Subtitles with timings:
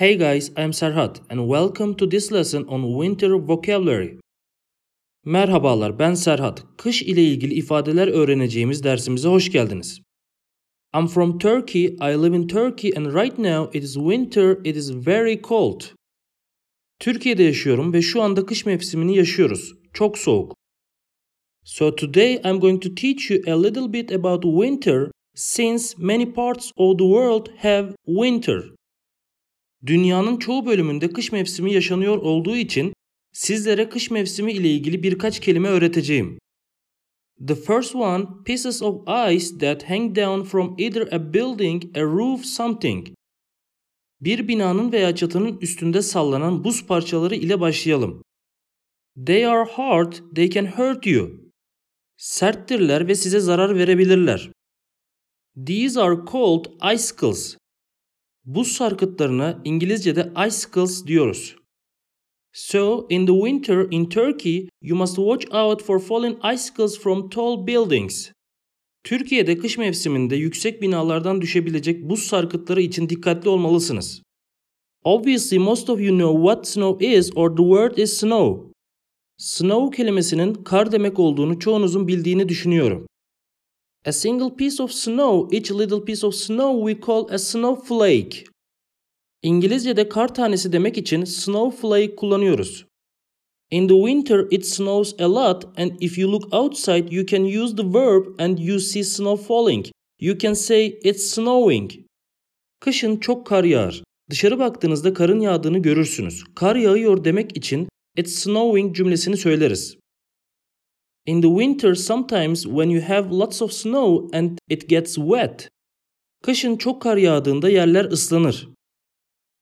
[0.00, 4.18] Hey guys, I'm Serhat and welcome to this lesson on winter vocabulary.
[5.26, 6.64] Merhabalar, ben Serhat.
[6.76, 10.00] Kış ile ilgili ifadeler öğreneceğimiz dersimize hoş geldiniz.
[10.94, 11.84] I'm from Turkey.
[11.84, 14.58] I live in Turkey and right now it is winter.
[14.64, 15.80] It is very cold.
[16.98, 19.74] Türkiye'de yaşıyorum ve şu anda kış mevsimini yaşıyoruz.
[19.92, 20.56] Çok soğuk.
[21.64, 26.72] So today I'm going to teach you a little bit about winter since many parts
[26.76, 28.79] of the world have winter.
[29.86, 32.92] Dünyanın çoğu bölümünde kış mevsimi yaşanıyor olduğu için
[33.32, 36.38] sizlere kış mevsimi ile ilgili birkaç kelime öğreteceğim.
[37.48, 42.44] The first one, pieces of ice that hang down from either a building, a roof,
[42.44, 43.08] something.
[44.20, 48.22] Bir binanın veya çatının üstünde sallanan buz parçaları ile başlayalım.
[49.26, 51.30] They are hard, they can hurt you.
[52.16, 54.50] Serttirler ve size zarar verebilirler.
[55.66, 57.59] These are called icicles.
[58.54, 61.56] Buz sarkıtlarına İngilizce'de icicles diyoruz.
[62.52, 67.66] So, in the winter in Turkey, you must watch out for falling icicles from tall
[67.66, 68.30] buildings.
[69.04, 74.22] Türkiye'de kış mevsiminde yüksek binalardan düşebilecek buz sarkıtları için dikkatli olmalısınız.
[75.04, 78.72] Obviously, most of you know what snow is or the word is snow.
[79.36, 83.06] Snow kelimesinin kar demek olduğunu çoğunuzun bildiğini düşünüyorum.
[84.06, 88.44] A single piece of snow, each little piece of snow we call a snowflake.
[89.42, 92.86] İngilizce'de kar tanesi demek için snowflake kullanıyoruz.
[93.70, 97.76] In the winter it snows a lot and if you look outside you can use
[97.76, 99.86] the verb and you see snow falling.
[100.20, 101.90] You can say it's snowing.
[102.80, 104.02] Kışın çok kar yağar.
[104.30, 106.44] Dışarı baktığınızda karın yağdığını görürsünüz.
[106.54, 109.96] Kar yağıyor demek için it's snowing cümlesini söyleriz.
[111.30, 115.68] In the winter sometimes when you have lots of snow and it gets wet.
[116.42, 118.68] Kışın çok kar yağdığında yerler ıslanır.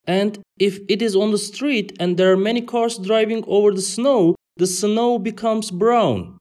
[0.06, 3.82] And if it is on the street and there are many cars driving over the
[3.82, 6.38] snow, the snow becomes brown.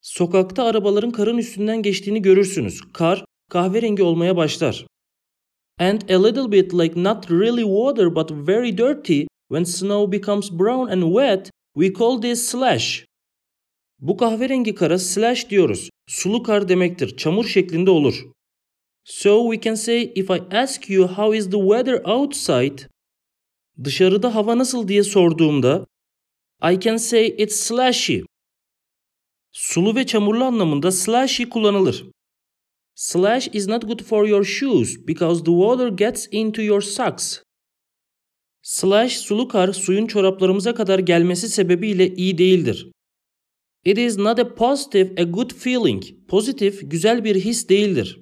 [0.00, 2.80] Sokakta arabaların karın üstünden geçtiğini görürsünüz.
[2.92, 4.86] Kar kahverengi olmaya başlar.
[5.80, 10.90] And a little bit like not really water but very dirty, when snow becomes brown
[10.90, 13.07] and wet, we call this slash.
[14.00, 15.90] Bu kahverengi kara slash diyoruz.
[16.06, 17.16] Sulu kar demektir.
[17.16, 18.24] Çamur şeklinde olur.
[19.04, 22.88] So we can say if I ask you how is the weather outside?
[23.84, 25.86] Dışarıda hava nasıl diye sorduğumda
[26.72, 28.20] I can say it's slashy.
[29.52, 32.06] Sulu ve çamurlu anlamında slashy kullanılır.
[32.94, 37.42] Slash is not good for your shoes because the water gets into your socks.
[38.62, 42.90] Slash sulu kar suyun çoraplarımıza kadar gelmesi sebebiyle iyi değildir.
[43.84, 46.02] It is not a positive, a good feeling.
[46.28, 48.20] Pozitif, güzel bir his değildir.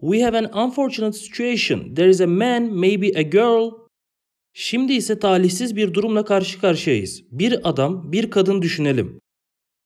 [0.00, 1.94] We have an unfortunate situation.
[1.94, 3.70] There is a man, maybe a girl.
[4.52, 7.22] Şimdi ise talihsiz bir durumla karşı karşıyayız.
[7.30, 9.20] Bir adam, bir kadın düşünelim.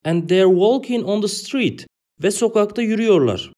[0.04, 1.86] And they're walking on the street.
[2.22, 3.52] Ve sokakta yürüyorlar.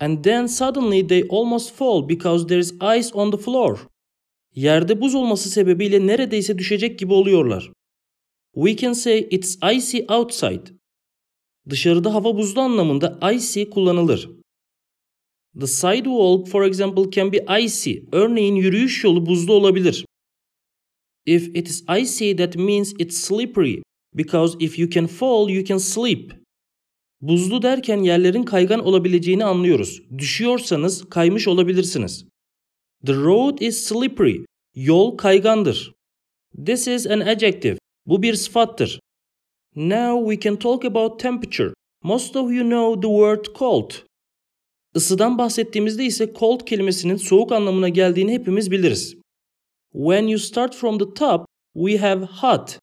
[0.00, 3.78] And then suddenly they almost fall because there is ice on the floor.
[4.54, 7.72] Yerde buz olması sebebiyle neredeyse düşecek gibi oluyorlar.
[8.54, 10.64] We can say it's icy outside.
[11.70, 14.30] Dışarıda hava buzlu anlamında icy kullanılır.
[15.60, 17.92] The sidewalk for example can be icy.
[18.12, 20.06] Örneğin yürüyüş yolu buzlu olabilir.
[21.26, 23.82] If it is icy that means it's slippery
[24.14, 26.32] because if you can fall you can slip.
[27.20, 30.02] Buzlu derken yerlerin kaygan olabileceğini anlıyoruz.
[30.18, 32.26] Düşüyorsanız kaymış olabilirsiniz.
[33.06, 34.36] The road is slippery.
[34.74, 35.92] Yol kaygandır.
[36.66, 37.78] This is an adjective.
[38.06, 39.00] Bu bir sıfattır.
[39.76, 41.74] Now we can talk about temperature.
[42.02, 43.90] Most of you know the word cold.
[44.94, 49.16] Isıdan bahsettiğimizde ise cold kelimesinin soğuk anlamına geldiğini hepimiz biliriz.
[49.92, 52.78] When you start from the top, we have hot.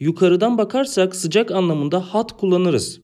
[0.00, 3.00] Yukarıdan bakarsak sıcak anlamında hot kullanırız.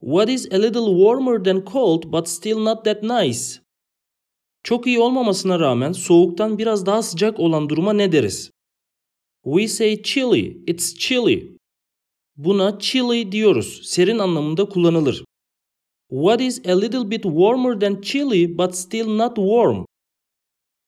[0.00, 3.60] What is a little warmer than cold but still not that nice?
[4.62, 8.50] Çok iyi olmamasına rağmen soğuktan biraz daha sıcak olan duruma ne deriz?
[9.44, 11.56] We say chilly, it's chilly.
[12.36, 13.80] Buna chilly diyoruz.
[13.84, 15.24] Serin anlamında kullanılır.
[16.08, 19.84] What is a little bit warmer than chilly but still not warm?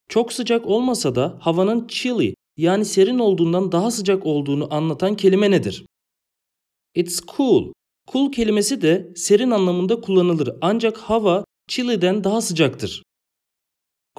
[0.09, 5.85] Çok sıcak olmasa da havanın chilly yani serin olduğundan daha sıcak olduğunu anlatan kelime nedir?
[6.95, 7.73] It's cool.
[8.11, 13.03] Cool kelimesi de serin anlamında kullanılır ancak hava chilly'den daha sıcaktır.